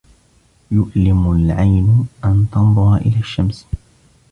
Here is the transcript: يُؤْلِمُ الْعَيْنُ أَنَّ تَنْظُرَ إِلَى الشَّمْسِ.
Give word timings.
يُؤْلِمُ 0.71 1.31
الْعَيْنُ 1.31 2.07
أَنَّ 2.25 2.45
تَنْظُرَ 2.51 2.95
إِلَى 2.97 3.19
الشَّمْسِ. 3.19 3.65